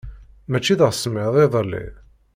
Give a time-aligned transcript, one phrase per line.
[0.49, 1.85] Maci d asemmiḍ iḍelli.